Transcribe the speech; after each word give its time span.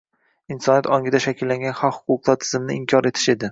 —insoniyat 0.55 0.89
ongida 0.97 1.21
shakllangan 1.27 1.77
haq-huquqlar 1.83 2.43
tizimini 2.47 2.79
inkor 2.83 3.13
etish 3.15 3.33
edi. 3.39 3.47